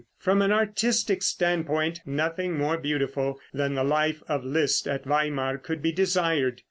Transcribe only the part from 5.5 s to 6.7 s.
could be desired.